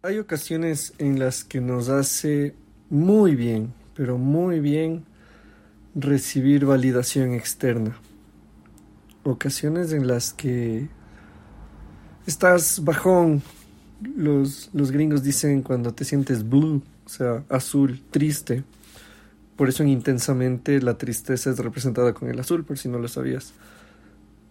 Hay 0.00 0.18
ocasiones 0.18 0.92
en 0.98 1.18
las 1.18 1.42
que 1.42 1.60
nos 1.60 1.88
hace 1.88 2.54
muy 2.88 3.34
bien, 3.34 3.74
pero 3.96 4.16
muy 4.16 4.60
bien 4.60 5.04
recibir 5.96 6.64
validación 6.64 7.34
externa. 7.34 7.98
Ocasiones 9.24 9.92
en 9.92 10.06
las 10.06 10.32
que 10.32 10.88
estás 12.28 12.84
bajón. 12.84 13.42
Los, 14.00 14.70
los 14.72 14.92
gringos 14.92 15.24
dicen 15.24 15.62
cuando 15.62 15.92
te 15.92 16.04
sientes 16.04 16.48
blue, 16.48 16.80
o 17.04 17.08
sea, 17.08 17.42
azul, 17.48 18.00
triste. 18.12 18.62
Por 19.56 19.68
eso 19.68 19.82
en 19.82 19.88
intensamente 19.88 20.80
la 20.80 20.96
tristeza 20.96 21.50
es 21.50 21.58
representada 21.58 22.14
con 22.14 22.30
el 22.30 22.38
azul, 22.38 22.64
por 22.64 22.78
si 22.78 22.88
no 22.88 23.00
lo 23.00 23.08
sabías. 23.08 23.52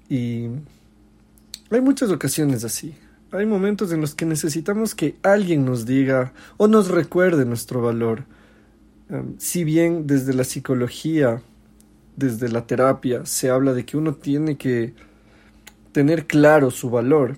Y 0.10 0.50
hay 1.70 1.80
muchas 1.80 2.12
ocasiones 2.12 2.66
así. 2.66 2.98
Hay 3.32 3.46
momentos 3.46 3.92
en 3.92 4.00
los 4.00 4.16
que 4.16 4.26
necesitamos 4.26 4.96
que 4.96 5.18
alguien 5.22 5.66
nos 5.66 5.86
diga 5.86 6.32
o 6.56 6.68
nos 6.68 6.88
recuerde 6.88 7.46
nuestro 7.46 7.82
valor. 7.82 8.24
si 9.38 9.64
bien 9.64 10.06
desde 10.06 10.34
la 10.34 10.44
psicología, 10.44 11.42
desde 12.18 12.50
la 12.50 12.68
terapia, 12.68 13.26
se 13.26 13.50
habla 13.50 13.74
de 13.74 13.86
que 13.86 13.96
uno 13.96 14.16
tiene 14.16 14.58
que 14.58 14.94
tener 15.94 16.28
claro 16.28 16.72
su 16.72 16.90
valor, 16.90 17.38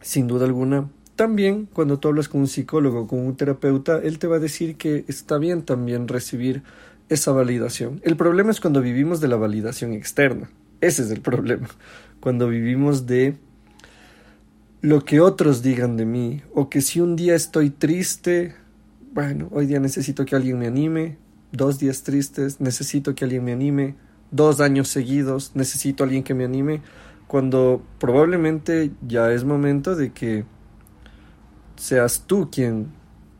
sin 0.00 0.28
duda 0.28 0.44
alguna, 0.44 0.88
también 1.16 1.66
cuando 1.72 1.98
tú 1.98 2.08
hablas 2.08 2.28
con 2.28 2.42
un 2.42 2.46
psicólogo 2.46 3.06
con 3.06 3.20
un 3.20 3.36
terapeuta, 3.36 3.98
él 4.02 4.18
te 4.18 4.26
va 4.26 4.36
a 4.36 4.40
decir 4.40 4.76
que 4.76 5.04
está 5.08 5.38
bien 5.38 5.62
también 5.62 6.08
recibir 6.08 6.62
esa 7.08 7.32
validación. 7.32 8.00
El 8.04 8.16
problema 8.16 8.50
es 8.50 8.60
cuando 8.60 8.82
vivimos 8.82 9.20
de 9.20 9.28
la 9.28 9.36
validación 9.36 9.92
externa. 9.92 10.50
Ese 10.80 11.02
es 11.02 11.10
el 11.10 11.20
problema. 11.20 11.68
Cuando 12.20 12.48
vivimos 12.48 13.06
de 13.06 13.36
lo 14.80 15.04
que 15.04 15.20
otros 15.20 15.62
digan 15.62 15.96
de 15.96 16.04
mí, 16.04 16.42
o 16.54 16.68
que 16.68 16.80
si 16.80 17.00
un 17.00 17.16
día 17.16 17.34
estoy 17.34 17.70
triste, 17.70 18.54
bueno, 19.12 19.48
hoy 19.50 19.66
día 19.66 19.80
necesito 19.80 20.24
que 20.24 20.36
alguien 20.36 20.58
me 20.58 20.66
anime, 20.66 21.18
dos 21.52 21.78
días 21.78 22.02
tristes, 22.02 22.60
necesito 22.60 23.14
que 23.14 23.24
alguien 23.24 23.44
me 23.44 23.52
anime, 23.52 23.94
dos 24.30 24.60
años 24.60 24.88
seguidos, 24.88 25.52
necesito 25.54 26.04
alguien 26.04 26.22
que 26.22 26.34
me 26.34 26.44
anime, 26.44 26.82
cuando 27.26 27.82
probablemente 27.98 28.92
ya 29.06 29.32
es 29.32 29.44
momento 29.44 29.96
de 29.96 30.12
que 30.12 30.44
seas 31.76 32.24
tú 32.26 32.50
quien 32.50 32.88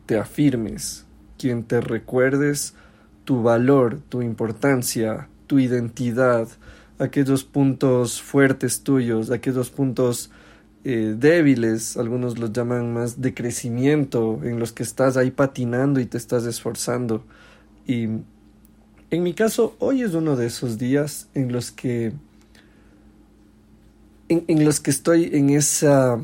te 0.06 0.19
afirmes, 0.19 1.06
quien 1.38 1.64
te 1.64 1.80
recuerdes 1.80 2.75
tu 3.25 3.42
valor, 3.42 4.00
tu 4.08 4.22
importancia, 4.22 5.28
tu 5.47 5.58
identidad, 5.58 6.48
aquellos 6.98 7.44
puntos 7.44 8.22
fuertes 8.22 8.82
tuyos, 8.82 9.30
aquellos 9.30 9.70
puntos 9.70 10.30
eh, 10.88 11.16
débiles, 11.18 11.96
algunos 11.96 12.38
los 12.38 12.52
llaman 12.52 12.94
más 12.94 13.20
de 13.20 13.34
crecimiento, 13.34 14.38
en 14.44 14.60
los 14.60 14.72
que 14.72 14.84
estás 14.84 15.16
ahí 15.16 15.32
patinando 15.32 15.98
y 15.98 16.06
te 16.06 16.16
estás 16.16 16.46
esforzando. 16.46 17.24
Y 17.88 18.04
en 19.10 19.22
mi 19.24 19.34
caso, 19.34 19.74
hoy 19.80 20.02
es 20.02 20.14
uno 20.14 20.36
de 20.36 20.46
esos 20.46 20.78
días 20.78 21.26
en 21.34 21.50
los 21.50 21.72
que 21.72 22.12
en, 24.28 24.44
en 24.46 24.64
los 24.64 24.78
que 24.78 24.92
estoy 24.92 25.30
en 25.32 25.50
esa 25.50 26.20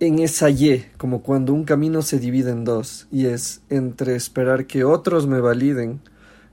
en 0.00 0.18
esa 0.20 0.48
Y, 0.48 0.86
como 0.96 1.20
cuando 1.22 1.52
un 1.52 1.64
camino 1.64 2.00
se 2.00 2.18
divide 2.18 2.50
en 2.50 2.64
dos, 2.64 3.08
y 3.12 3.26
es 3.26 3.60
entre 3.68 4.16
esperar 4.16 4.66
que 4.66 4.84
otros 4.84 5.26
me 5.26 5.40
validen 5.40 6.00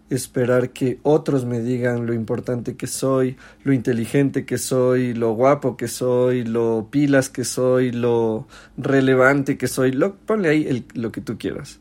esperar 0.09 0.69
que 0.69 0.99
otros 1.03 1.45
me 1.45 1.59
digan 1.59 2.05
lo 2.05 2.13
importante 2.13 2.75
que 2.75 2.87
soy, 2.87 3.35
lo 3.63 3.73
inteligente 3.73 4.45
que 4.45 4.57
soy, 4.57 5.13
lo 5.13 5.33
guapo 5.33 5.75
que 5.75 5.87
soy, 5.87 6.43
lo 6.43 6.87
pilas 6.89 7.29
que 7.29 7.43
soy, 7.43 7.91
lo 7.91 8.47
relevante 8.77 9.57
que 9.57 9.67
soy, 9.67 9.91
lo, 9.91 10.15
ponle 10.15 10.49
ahí 10.49 10.85
lo 10.93 11.11
que 11.11 11.21
tú 11.21 11.37
quieras. 11.37 11.79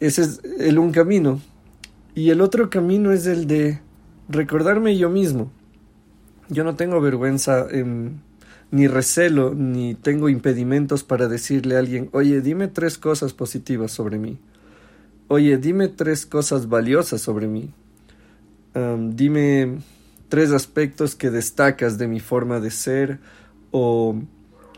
Ese 0.00 0.22
es 0.22 0.40
el 0.58 0.78
un 0.78 0.92
camino. 0.92 1.40
Y 2.14 2.30
el 2.30 2.40
otro 2.40 2.70
camino 2.70 3.12
es 3.12 3.26
el 3.26 3.46
de 3.46 3.80
recordarme 4.28 4.96
yo 4.96 5.10
mismo. 5.10 5.50
Yo 6.48 6.64
no 6.64 6.74
tengo 6.74 7.00
vergüenza, 7.00 7.66
ni 8.70 8.86
recelo, 8.86 9.54
ni 9.54 9.94
tengo 9.94 10.28
impedimentos 10.28 11.04
para 11.04 11.28
decirle 11.28 11.76
a 11.76 11.78
alguien, 11.78 12.08
oye, 12.12 12.40
dime 12.40 12.68
tres 12.68 12.98
cosas 12.98 13.32
positivas 13.32 13.92
sobre 13.92 14.18
mí 14.18 14.38
oye, 15.32 15.56
dime 15.56 15.88
tres 15.88 16.26
cosas 16.26 16.68
valiosas 16.68 17.22
sobre 17.22 17.46
mí. 17.46 17.72
dime 18.74 19.78
tres 20.28 20.52
aspectos 20.52 21.14
que 21.14 21.30
destacas 21.30 21.96
de 21.96 22.06
mi 22.06 22.20
forma 22.20 22.60
de 22.60 22.70
ser 22.70 23.18
o, 23.70 24.14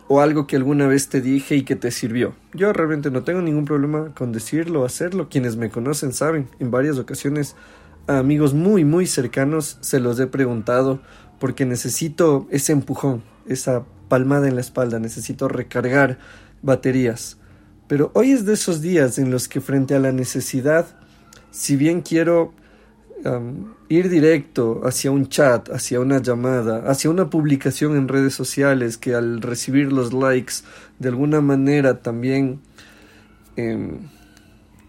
o 0.06 0.20
algo 0.20 0.46
que 0.46 0.54
alguna 0.54 0.86
vez 0.86 1.08
te 1.08 1.20
dije 1.20 1.56
y 1.56 1.62
que 1.62 1.74
te 1.74 1.90
sirvió. 1.90 2.36
Yo 2.52 2.72
realmente 2.72 3.10
no 3.10 3.24
tengo 3.24 3.42
ningún 3.42 3.64
problema 3.64 4.14
con 4.14 4.30
decirlo 4.30 4.84
hacerlo. 4.84 5.28
Quienes 5.28 5.56
me 5.56 5.70
conocen 5.70 6.12
saben, 6.12 6.48
en 6.60 6.70
varias 6.70 6.98
ocasiones 6.98 7.56
a 8.06 8.18
amigos 8.18 8.54
muy, 8.54 8.84
muy 8.84 9.06
cercanos 9.06 9.78
se 9.80 9.98
los 9.98 10.20
he 10.20 10.28
preguntado 10.28 11.00
porque 11.40 11.66
necesito 11.66 12.46
ese 12.50 12.70
empujón, 12.70 13.24
esa 13.48 13.84
palmada 14.08 14.46
en 14.46 14.54
la 14.54 14.60
espalda, 14.60 15.00
necesito 15.00 15.48
recargar 15.48 16.18
baterías. 16.62 17.38
Pero 17.86 18.10
hoy 18.14 18.32
es 18.32 18.44
de 18.46 18.54
esos 18.54 18.80
días 18.80 19.18
en 19.18 19.30
los 19.30 19.48
que 19.48 19.60
frente 19.60 19.94
a 19.94 19.98
la 19.98 20.12
necesidad, 20.12 20.86
si 21.50 21.76
bien 21.76 22.00
quiero 22.02 22.52
ir 23.88 24.10
directo 24.10 24.82
hacia 24.84 25.10
un 25.10 25.28
chat, 25.28 25.70
hacia 25.70 26.00
una 26.00 26.20
llamada, 26.20 26.90
hacia 26.90 27.08
una 27.08 27.30
publicación 27.30 27.96
en 27.96 28.08
redes 28.08 28.34
sociales 28.34 28.98
que 28.98 29.14
al 29.14 29.40
recibir 29.40 29.92
los 29.92 30.12
likes 30.12 30.54
de 30.98 31.08
alguna 31.08 31.40
manera 31.40 32.02
también 32.02 32.60
em, 33.56 33.98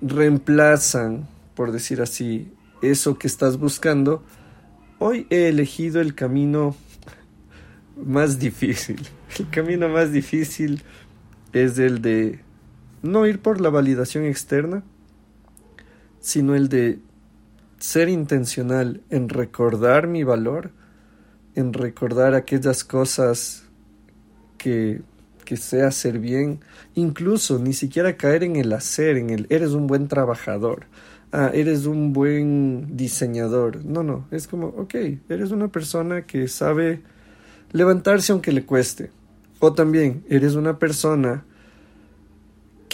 reemplazan, 0.02 1.28
por 1.56 1.72
decir 1.72 2.02
así, 2.02 2.52
eso 2.82 3.18
que 3.18 3.28
estás 3.28 3.58
buscando, 3.58 4.22
hoy 5.00 5.28
he 5.30 5.48
elegido 5.48 6.02
el 6.02 6.14
camino 6.14 6.76
más 7.96 8.40
difícil. 8.40 9.08
El 9.40 9.50
camino 9.50 9.90
más 9.90 10.14
difícil 10.14 10.82
es 11.52 11.78
el 11.78 12.02
de 12.02 12.45
no 13.06 13.26
ir 13.26 13.40
por 13.40 13.62
la 13.62 13.70
validación 13.70 14.26
externa, 14.26 14.84
sino 16.20 16.56
el 16.56 16.70
de 16.70 17.00
ser 17.80 18.10
intencional 18.10 19.02
en 19.10 19.30
recordar 19.30 20.08
mi 20.08 20.24
valor, 20.24 20.72
en 21.56 21.74
recordar 21.74 22.34
aquellas 22.34 22.84
cosas 22.84 23.66
que, 24.58 25.02
que 25.46 25.58
sé 25.58 25.84
hacer 25.84 26.20
bien, 26.20 26.60
incluso 26.96 27.60
ni 27.60 27.74
siquiera 27.74 28.18
caer 28.18 28.44
en 28.44 28.56
el 28.56 28.74
hacer, 28.74 29.18
en 29.18 29.30
el 29.30 29.46
eres 29.50 29.72
un 29.72 29.88
buen 29.88 30.08
trabajador, 30.08 30.88
ah, 31.32 31.52
eres 31.54 31.86
un 31.86 32.12
buen 32.12 32.98
diseñador. 32.98 33.86
No, 33.86 34.04
no, 34.04 34.28
es 34.32 34.48
como, 34.48 34.68
ok, 34.68 34.96
eres 35.30 35.52
una 35.52 35.68
persona 35.68 36.24
que 36.24 36.48
sabe 36.48 37.02
levantarse 37.72 38.32
aunque 38.32 38.52
le 38.52 38.66
cueste. 38.66 39.12
O 39.60 39.74
también, 39.74 40.24
eres 40.28 40.56
una 40.56 40.80
persona 40.80 41.46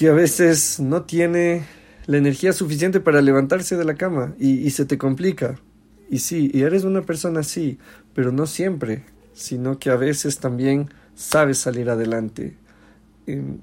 que 0.02 0.10
a 0.10 0.14
veces 0.14 0.80
no 0.80 1.04
tiene 1.04 1.64
la 2.08 2.18
energía 2.18 2.54
suficiente 2.54 3.02
para 3.02 3.22
levantarse 3.22 3.78
de 3.78 3.86
la 3.86 3.94
cama 3.94 4.34
y, 4.40 4.68
se 4.72 4.86
te 4.86 4.98
complica. 4.98 5.60
Y 6.10 6.18
sí, 6.18 6.50
y 6.52 6.64
eres 6.64 6.86
una 6.86 7.04
persona 7.04 7.42
así, 7.42 7.78
pero 8.16 8.32
no 8.32 8.48
siempre, 8.48 9.06
sino 9.34 9.78
que 9.78 9.92
a 9.92 9.98
veces 9.98 10.40
también 10.40 10.90
sabes 11.14 11.60
salir 11.60 11.88
adelante. 11.88 12.58
Em, 13.28 13.60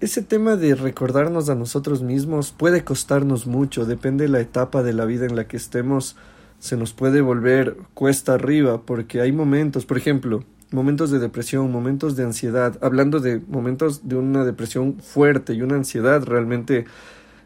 ese 0.00 0.22
tema 0.22 0.56
de 0.56 0.74
recordarnos 0.74 1.50
a 1.50 1.54
nosotros 1.54 2.02
mismos 2.02 2.52
puede 2.52 2.82
costarnos 2.82 3.46
mucho, 3.46 3.84
depende 3.84 4.24
de 4.24 4.30
la 4.30 4.40
etapa 4.40 4.82
de 4.82 4.94
la 4.94 5.04
vida 5.04 5.26
en 5.26 5.36
la 5.36 5.46
que 5.46 5.58
estemos, 5.58 6.16
se 6.60 6.78
nos 6.78 6.94
puede 6.94 7.20
volver 7.20 7.76
cuesta 7.92 8.32
arriba, 8.32 8.80
porque 8.86 9.20
hay 9.20 9.32
momentos, 9.32 9.84
por 9.84 9.98
ejemplo, 9.98 10.44
momentos 10.74 11.10
de 11.10 11.20
depresión, 11.20 11.70
momentos 11.70 12.16
de 12.16 12.24
ansiedad, 12.24 12.76
hablando 12.82 13.20
de 13.20 13.40
momentos 13.48 14.08
de 14.08 14.16
una 14.16 14.44
depresión 14.44 14.98
fuerte 14.98 15.54
y 15.54 15.62
una 15.62 15.76
ansiedad 15.76 16.24
realmente 16.24 16.84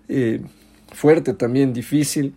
eh, 0.08 0.42
fuerte 0.92 1.34
también, 1.34 1.74
difícil, 1.74 2.34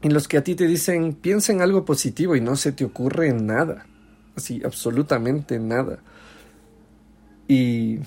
en 0.00 0.14
los 0.14 0.26
que 0.26 0.38
a 0.38 0.44
ti 0.44 0.54
te 0.54 0.66
dicen 0.66 1.12
piensa 1.12 1.52
en 1.52 1.60
algo 1.60 1.84
positivo 1.84 2.34
y 2.34 2.40
no 2.40 2.56
se 2.56 2.72
te 2.72 2.84
ocurre 2.84 3.32
nada, 3.34 3.86
así, 4.34 4.62
absolutamente 4.64 5.58
nada. 5.58 5.98
Y 7.46 7.98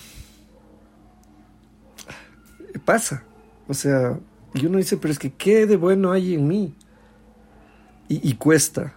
pasa, 2.83 3.23
o 3.67 3.75
sea, 3.75 4.17
y 4.55 4.65
uno 4.65 4.79
dice, 4.79 4.97
pero 4.97 5.11
es 5.11 5.19
que 5.19 5.31
¿qué 5.31 5.67
de 5.67 5.75
bueno 5.75 6.11
hay 6.11 6.33
en 6.33 6.47
mí? 6.47 6.73
Y, 8.09 8.27
y 8.27 8.33
cuesta, 8.35 8.96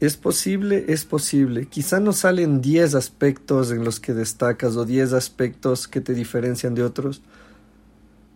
es 0.00 0.16
posible, 0.16 0.84
es 0.88 1.04
posible. 1.04 1.66
Quizá 1.66 2.00
no 2.00 2.12
salen 2.12 2.60
10 2.60 2.94
aspectos 2.94 3.70
en 3.70 3.84
los 3.84 3.98
que 3.98 4.12
destacas 4.12 4.76
o 4.76 4.84
10 4.84 5.12
aspectos 5.14 5.88
que 5.88 6.00
te 6.00 6.14
diferencian 6.14 6.74
de 6.74 6.82
otros, 6.82 7.22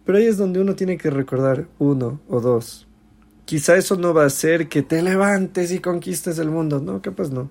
pero 0.05 0.19
ahí 0.19 0.25
es 0.25 0.39
donde 0.39 0.61
uno 0.61 0.75
tiene 0.75 0.97
que 0.97 1.11
recordar 1.11 1.69
uno 1.79 2.21
o 2.29 2.41
dos. 2.41 2.87
Quizá 3.45 3.77
eso 3.77 3.97
no 3.97 4.15
va 4.15 4.23
a 4.23 4.27
hacer 4.27 4.69
que 4.69 4.83
te 4.83 5.03
levantes 5.03 5.73
y 5.73 5.81
conquistes 5.81 6.39
el 6.39 6.51
mundo, 6.51 6.81
no, 6.81 7.03
capaz 7.03 7.31
no. 7.31 7.51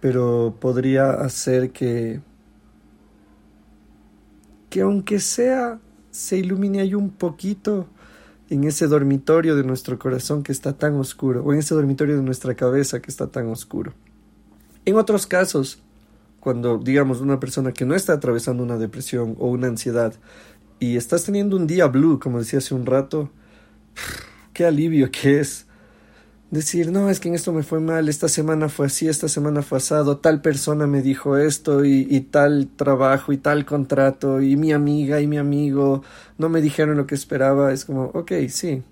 Pero 0.00 0.56
podría 0.58 1.10
hacer 1.10 1.70
que 1.70 2.20
que 4.70 4.80
aunque 4.82 5.18
sea 5.18 5.80
se 6.10 6.38
ilumine 6.38 6.80
ahí 6.80 6.94
un 6.94 7.10
poquito 7.10 7.88
en 8.50 8.64
ese 8.64 8.88
dormitorio 8.88 9.56
de 9.56 9.62
nuestro 9.62 9.98
corazón 9.98 10.42
que 10.42 10.52
está 10.52 10.76
tan 10.76 10.96
oscuro, 10.96 11.42
o 11.44 11.52
en 11.52 11.60
ese 11.60 11.74
dormitorio 11.74 12.16
de 12.16 12.22
nuestra 12.22 12.54
cabeza 12.54 13.00
que 13.00 13.10
está 13.10 13.28
tan 13.28 13.46
oscuro. 13.48 13.94
En 14.84 14.96
otros 14.96 15.26
casos, 15.26 15.80
cuando 16.40 16.78
digamos 16.78 17.20
una 17.20 17.38
persona 17.38 17.72
que 17.72 17.84
no 17.84 17.94
está 17.94 18.14
atravesando 18.14 18.62
una 18.62 18.76
depresión 18.76 19.36
o 19.38 19.48
una 19.48 19.68
ansiedad 19.68 20.14
y 20.80 20.96
estás 20.96 21.24
teniendo 21.24 21.56
un 21.56 21.66
día 21.66 21.86
blue, 21.86 22.18
como 22.18 22.40
decía 22.40 22.58
hace 22.58 22.74
un 22.74 22.86
rato, 22.86 23.30
qué 24.52 24.66
alivio 24.66 25.10
que 25.12 25.40
es 25.40 25.66
decir, 26.50 26.90
no, 26.90 27.08
es 27.10 27.20
que 27.20 27.28
en 27.28 27.34
esto 27.34 27.52
me 27.52 27.62
fue 27.62 27.80
mal, 27.80 28.08
esta 28.08 28.28
semana 28.28 28.68
fue 28.68 28.86
así, 28.86 29.08
esta 29.08 29.28
semana 29.28 29.62
fue 29.62 29.78
asado, 29.78 30.18
tal 30.18 30.42
persona 30.42 30.86
me 30.86 31.02
dijo 31.02 31.36
esto 31.36 31.84
y, 31.84 32.06
y, 32.10 32.20
tal 32.22 32.68
trabajo 32.74 33.32
y 33.32 33.38
tal 33.38 33.64
contrato 33.64 34.40
y 34.40 34.56
mi 34.56 34.72
amiga 34.72 35.20
y 35.20 35.26
mi 35.26 35.38
amigo 35.38 36.02
no 36.38 36.48
me 36.48 36.60
dijeron 36.60 36.96
lo 36.96 37.06
que 37.06 37.14
esperaba, 37.14 37.72
es 37.72 37.84
como, 37.84 38.06
ok, 38.06 38.32
sí, 38.48 38.82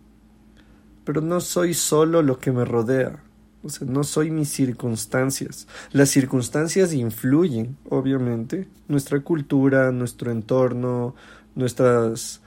pero 1.05 1.21
no 1.21 1.41
soy 1.41 1.75
solo 1.75 2.23
lo 2.23 2.39
que 2.39 2.53
me 2.53 2.65
rodea, 2.65 3.23
o 3.63 3.69
sea, 3.71 3.89
no 3.89 4.05
soy 4.05 4.31
mis 4.31 4.51
circunstancias. 4.51 5.67
Las 5.91 6.11
circunstancias 6.11 6.93
influyen, 6.93 7.77
obviamente, 7.89 8.69
nuestra 8.87 9.21
cultura, 9.21 9.91
nuestro 9.91 10.31
entorno, 10.31 11.15
nuestras 11.57 12.41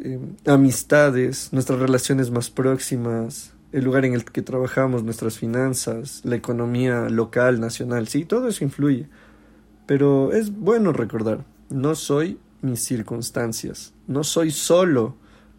eh, 0.00 0.18
amistades, 0.46 1.52
nuestras 1.52 1.78
relaciones 1.78 2.30
más 2.30 2.50
próximas, 2.50 3.52
el 3.72 3.84
lugar 3.84 4.04
en 4.04 4.14
el 4.14 4.24
que 4.24 4.42
trabajamos, 4.42 5.04
nuestras 5.04 5.38
finanzas, 5.38 6.22
la 6.24 6.36
economía 6.36 7.08
local, 7.08 7.60
nacional, 7.60 8.08
sí, 8.08 8.24
todo 8.24 8.48
eso 8.48 8.64
influye. 8.64 9.08
Pero 9.86 10.32
es 10.32 10.50
bueno 10.54 10.92
recordar, 10.92 11.44
no 11.70 11.94
soy 11.94 12.38
mis 12.62 12.80
circunstancias, 12.80 13.92
no 14.06 14.24
soy 14.24 14.50
solo 14.50 15.16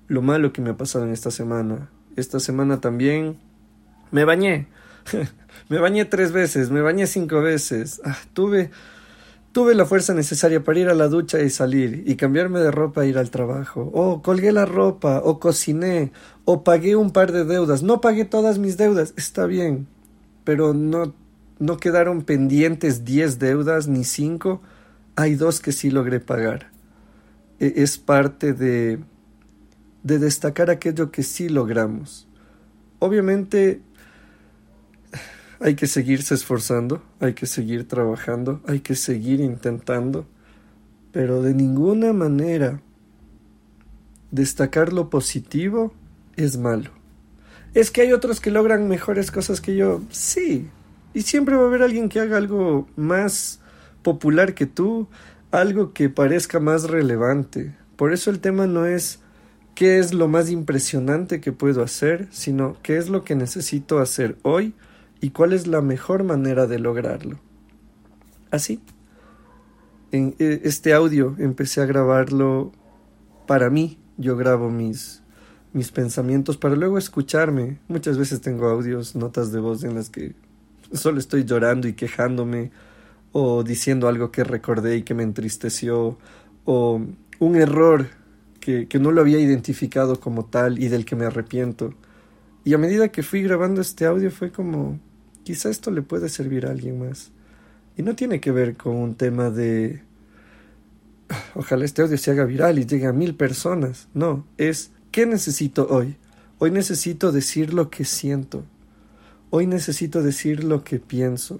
lo 0.07 0.21
malo 0.21 0.51
que 0.53 0.61
me 0.61 0.71
ha 0.71 0.77
pasado 0.77 1.05
en 1.05 1.11
esta 1.11 1.31
semana. 1.31 1.89
Esta 2.15 2.39
semana 2.39 2.81
también 2.81 3.37
me 4.11 4.25
bañé, 4.25 4.67
me 5.69 5.79
bañé 5.79 6.05
tres 6.05 6.31
veces, 6.31 6.71
me 6.71 6.81
bañé 6.81 7.07
cinco 7.07 7.41
veces, 7.41 8.01
ah, 8.03 8.17
tuve 8.33 8.71
Tuve 9.51 9.73
la 9.73 9.85
fuerza 9.85 10.13
necesaria 10.13 10.63
para 10.63 10.79
ir 10.79 10.89
a 10.89 10.93
la 10.93 11.07
ducha 11.07 11.41
y 11.41 11.49
salir, 11.49 12.03
y 12.05 12.15
cambiarme 12.17 12.59
de 12.59 12.69
ropa 12.69 13.03
e 13.03 13.09
ir 13.09 13.17
al 13.17 13.31
trabajo. 13.31 13.89
O 13.93 14.21
colgué 14.21 14.51
la 14.51 14.65
ropa, 14.65 15.21
o 15.23 15.39
cociné, 15.39 16.11
o 16.45 16.63
pagué 16.63 16.95
un 16.95 17.11
par 17.11 17.31
de 17.31 17.45
deudas. 17.45 17.81
No 17.81 17.99
pagué 17.99 18.25
todas 18.25 18.59
mis 18.59 18.77
deudas, 18.77 19.13
está 19.17 19.47
bien, 19.47 19.87
pero 20.43 20.75
no, 20.75 21.15
no 21.57 21.77
quedaron 21.77 22.21
pendientes 22.21 23.05
diez 23.05 23.39
deudas 23.39 23.87
ni 23.87 24.03
cinco. 24.03 24.61
Hay 25.15 25.33
dos 25.33 25.59
que 25.59 25.71
sí 25.71 25.89
logré 25.89 26.19
pagar. 26.19 26.69
E, 27.59 27.73
es 27.77 27.97
parte 27.97 28.53
de, 28.53 28.99
de 30.03 30.19
destacar 30.19 30.69
aquello 30.69 31.11
que 31.11 31.23
sí 31.23 31.49
logramos. 31.49 32.27
Obviamente 32.99 33.81
hay 35.59 35.75
que 35.75 35.87
seguirse 35.87 36.33
esforzando, 36.33 37.03
hay 37.19 37.33
que 37.33 37.45
seguir 37.45 37.87
trabajando, 37.87 38.61
hay 38.65 38.79
que 38.79 38.95
seguir 38.95 39.41
intentando, 39.41 40.25
pero 41.11 41.41
de 41.41 41.53
ninguna 41.53 42.13
manera 42.13 42.81
destacar 44.31 44.93
lo 44.93 45.09
positivo 45.09 45.93
es 46.37 46.57
malo. 46.57 46.91
Es 47.73 47.91
que 47.91 48.01
hay 48.01 48.13
otros 48.13 48.39
que 48.39 48.51
logran 48.51 48.87
mejores 48.87 49.31
cosas 49.31 49.59
que 49.59 49.75
yo, 49.75 50.01
sí, 50.09 50.69
y 51.13 51.23
siempre 51.23 51.55
va 51.55 51.63
a 51.63 51.67
haber 51.67 51.83
alguien 51.83 52.09
que 52.09 52.19
haga 52.19 52.37
algo 52.37 52.87
más 52.95 53.59
popular 54.01 54.53
que 54.53 54.65
tú, 54.65 55.07
algo 55.51 55.93
que 55.93 56.09
parezca 56.09 56.59
más 56.59 56.83
relevante. 56.83 57.75
Por 57.95 58.13
eso 58.13 58.29
el 58.31 58.39
tema 58.39 58.65
no 58.65 58.85
es 58.85 59.19
qué 59.75 59.99
es 59.99 60.13
lo 60.13 60.27
más 60.27 60.49
impresionante 60.49 61.41
que 61.41 61.51
puedo 61.51 61.83
hacer, 61.83 62.27
sino 62.31 62.77
qué 62.81 62.97
es 62.97 63.09
lo 63.09 63.23
que 63.23 63.35
necesito 63.35 63.99
hacer 63.99 64.37
hoy 64.43 64.73
y 65.21 65.31
cuál 65.31 65.53
es 65.53 65.67
la 65.67 65.81
mejor 65.81 66.23
manera 66.23 66.67
de 66.67 66.79
lograrlo. 66.79 67.39
Así. 68.51 68.81
En 70.11 70.35
e, 70.39 70.61
este 70.63 70.93
audio 70.93 71.35
empecé 71.37 71.81
a 71.81 71.85
grabarlo 71.85 72.71
para 73.47 73.69
mí. 73.69 73.99
Yo 74.17 74.35
grabo 74.35 74.69
mis, 74.69 75.21
mis 75.73 75.91
pensamientos 75.91 76.57
para 76.57 76.75
luego 76.75 76.97
escucharme. 76.97 77.79
Muchas 77.87 78.17
veces 78.17 78.41
tengo 78.41 78.67
audios, 78.67 79.15
notas 79.15 79.51
de 79.51 79.59
voz 79.59 79.83
en 79.83 79.95
las 79.95 80.09
que 80.09 80.33
solo 80.93 81.19
estoy 81.19 81.45
llorando 81.45 81.87
y 81.87 81.93
quejándome 81.93 82.71
o 83.31 83.63
diciendo 83.63 84.07
algo 84.07 84.31
que 84.31 84.43
recordé 84.43 84.97
y 84.97 85.03
que 85.03 85.13
me 85.13 85.23
entristeció 85.23 86.17
o 86.65 87.01
un 87.39 87.55
error 87.55 88.07
que, 88.59 88.87
que 88.87 88.99
no 88.99 89.11
lo 89.11 89.21
había 89.21 89.39
identificado 89.39 90.19
como 90.19 90.45
tal 90.45 90.79
y 90.79 90.87
del 90.87 91.05
que 91.05 91.15
me 91.15 91.25
arrepiento. 91.25 91.93
Y 92.63 92.73
a 92.73 92.77
medida 92.77 93.09
que 93.09 93.23
fui 93.23 93.43
grabando 93.43 93.81
este 93.81 94.05
audio 94.05 94.31
fue 94.31 94.51
como 94.51 94.99
quizá 95.49 95.69
esto 95.69 95.89
le 95.89 96.03
puede 96.03 96.29
servir 96.29 96.67
a 96.67 96.69
alguien 96.69 96.99
más. 96.99 97.31
Y 97.97 98.03
no 98.03 98.15
tiene 98.15 98.39
que 98.39 98.51
ver 98.51 98.77
con 98.77 98.95
un 98.95 99.15
tema 99.15 99.49
de 99.49 100.03
ojalá 101.55 101.85
este 101.85 102.03
audio 102.03 102.19
se 102.19 102.29
haga 102.29 102.45
viral 102.45 102.77
y 102.77 102.85
llegue 102.85 103.07
a 103.07 103.13
mil 103.13 103.33
personas. 103.33 104.09
No, 104.13 104.45
es 104.59 104.91
¿qué 105.09 105.25
necesito 105.25 105.87
hoy? 105.89 106.17
Hoy 106.59 106.69
necesito 106.69 107.31
decir 107.31 107.73
lo 107.73 107.89
que 107.89 108.05
siento. 108.05 108.63
Hoy 109.49 109.65
necesito 109.65 110.21
decir 110.21 110.63
lo 110.63 110.83
que 110.83 110.99
pienso. 110.99 111.59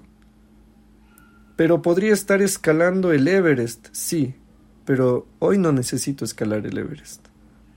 Pero 1.56 1.82
podría 1.82 2.12
estar 2.12 2.42
escalando 2.42 3.10
el 3.10 3.26
Everest, 3.26 3.88
sí, 3.90 4.36
pero 4.84 5.26
hoy 5.40 5.58
no 5.58 5.72
necesito 5.72 6.24
escalar 6.24 6.64
el 6.64 6.78
Everest. 6.78 7.26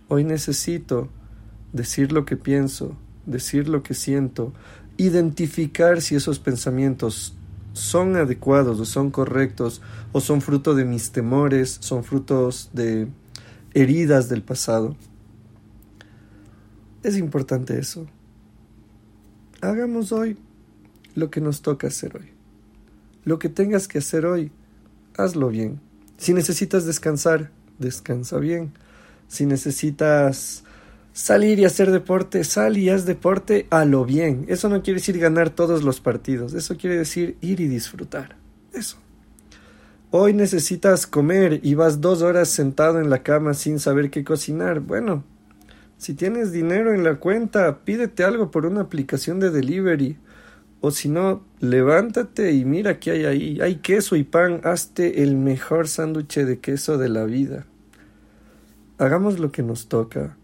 Hoy 0.09 0.25
necesito 0.25 1.09
decir 1.71 2.11
lo 2.11 2.23
que 2.23 2.37
pienso, 2.37 2.95
decir 3.25 3.67
lo 3.67 3.81
que 3.81 3.95
siento, 3.95 4.53
identificar 4.97 6.01
si 6.01 6.15
esos 6.15 6.39
pensamientos 6.39 7.35
son 7.73 8.15
adecuados 8.15 8.79
o 8.79 8.85
son 8.85 9.09
correctos 9.09 9.81
o 10.11 10.21
son 10.21 10.41
fruto 10.41 10.75
de 10.75 10.85
mis 10.85 11.11
temores, 11.11 11.77
son 11.81 12.03
frutos 12.03 12.69
de 12.73 13.07
heridas 13.73 14.29
del 14.29 14.43
pasado. 14.43 14.95
Es 17.01 17.17
importante 17.17 17.77
eso. 17.79 18.07
Hagamos 19.61 20.11
hoy 20.11 20.37
lo 21.15 21.29
que 21.29 21.41
nos 21.41 21.61
toca 21.61 21.87
hacer 21.87 22.15
hoy. 22.17 22.29
Lo 23.25 23.39
que 23.39 23.49
tengas 23.49 23.87
que 23.87 23.99
hacer 23.99 24.25
hoy, 24.25 24.51
hazlo 25.17 25.49
bien. 25.49 25.79
Si 26.17 26.33
necesitas 26.33 26.85
descansar, 26.85 27.51
descansa 27.79 28.37
bien. 28.37 28.73
Si 29.27 29.45
necesitas 29.45 30.63
salir 31.13 31.59
y 31.59 31.65
hacer 31.65 31.91
deporte, 31.91 32.43
sal 32.43 32.77
y 32.77 32.89
haz 32.89 33.05
deporte 33.05 33.67
a 33.69 33.85
lo 33.85 34.03
bien. 34.03 34.45
Eso 34.49 34.67
no 34.67 34.81
quiere 34.81 34.99
decir 34.99 35.19
ganar 35.19 35.51
todos 35.51 35.83
los 35.83 36.01
partidos, 36.01 36.53
eso 36.53 36.75
quiere 36.75 36.97
decir 36.97 37.37
ir 37.39 37.61
y 37.61 37.67
disfrutar. 37.67 38.35
Eso. 38.73 38.97
Hoy 40.09 40.33
necesitas 40.33 41.07
comer 41.07 41.59
y 41.63 41.75
vas 41.75 42.01
dos 42.01 42.21
horas 42.21 42.49
sentado 42.49 42.99
en 42.99 43.09
la 43.09 43.23
cama 43.23 43.53
sin 43.53 43.79
saber 43.79 44.09
qué 44.09 44.23
cocinar. 44.23 44.79
Bueno, 44.79 45.23
si 45.97 46.13
tienes 46.13 46.51
dinero 46.51 46.93
en 46.93 47.03
la 47.03 47.15
cuenta, 47.15 47.79
pídete 47.83 48.23
algo 48.23 48.51
por 48.51 48.65
una 48.65 48.81
aplicación 48.81 49.39
de 49.39 49.49
delivery. 49.49 50.17
O 50.81 50.91
si 50.91 51.09
no, 51.09 51.43
levántate 51.61 52.51
y 52.51 52.65
mira 52.65 52.99
qué 52.99 53.11
hay 53.11 53.25
ahí. 53.25 53.61
Hay 53.61 53.77
queso 53.77 54.15
y 54.15 54.23
pan. 54.23 54.61
Hazte 54.65 55.23
el 55.23 55.35
mejor 55.35 55.87
sándwich 55.87 56.35
de 56.35 56.59
queso 56.59 56.97
de 56.97 57.09
la 57.09 57.23
vida. 57.23 57.65
Hagamos 58.97 59.39
lo 59.39 59.51
que 59.51 59.63
nos 59.63 59.87
toca 59.87 60.37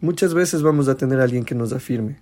Muchas 0.00 0.32
veces 0.32 0.62
vamos 0.62 0.88
a 0.88 0.96
tener 0.96 1.20
alguien 1.20 1.44
que 1.44 1.56
nos 1.56 1.72
afirme. 1.72 2.18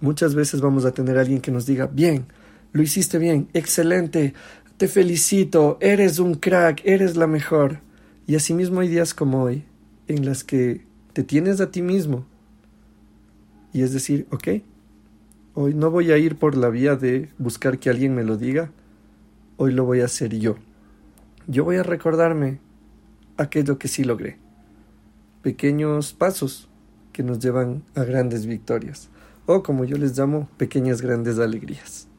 Muchas 0.00 0.34
veces 0.34 0.60
vamos 0.60 0.84
a 0.84 0.92
tener 0.92 1.18
alguien 1.18 1.40
que 1.40 1.52
nos 1.52 1.66
diga, 1.66 1.86
bien, 1.86 2.26
lo 2.72 2.82
hiciste 2.82 3.18
bien, 3.18 3.48
excelente, 3.52 4.34
te 4.76 4.88
felicito, 4.88 5.76
eres 5.80 6.18
un 6.18 6.34
crack, 6.34 6.80
eres 6.84 7.16
la 7.16 7.26
mejor. 7.26 7.80
Y 8.26 8.34
asimismo 8.34 8.80
hay 8.80 8.88
días 8.88 9.12
como 9.12 9.42
hoy, 9.42 9.64
en 10.08 10.24
las 10.24 10.42
que 10.42 10.86
te 11.12 11.22
tienes 11.22 11.60
a 11.60 11.70
ti 11.70 11.82
mismo. 11.82 12.26
Y 13.72 13.82
es 13.82 13.92
decir, 13.92 14.26
ok, 14.30 14.48
hoy 15.54 15.74
no 15.74 15.90
voy 15.90 16.10
a 16.10 16.18
ir 16.18 16.36
por 16.36 16.56
la 16.56 16.70
vía 16.70 16.96
de 16.96 17.28
buscar 17.38 17.78
que 17.78 17.90
alguien 17.90 18.14
me 18.14 18.24
lo 18.24 18.36
diga, 18.38 18.72
hoy 19.58 19.72
lo 19.72 19.84
voy 19.84 20.00
a 20.00 20.06
hacer 20.06 20.36
yo. 20.38 20.56
Yo 21.46 21.62
voy 21.64 21.76
a 21.76 21.82
recordarme 21.82 22.58
aquello 23.36 23.78
que 23.78 23.88
sí 23.88 24.02
logré. 24.02 24.38
Pequeños 25.42 26.14
pasos 26.14 26.69
que 27.12 27.22
nos 27.22 27.38
llevan 27.38 27.82
a 27.94 28.04
grandes 28.04 28.46
victorias, 28.46 29.08
o 29.46 29.62
como 29.62 29.84
yo 29.84 29.96
les 29.96 30.18
llamo, 30.18 30.48
pequeñas 30.56 31.02
grandes 31.02 31.38
alegrías. 31.38 32.09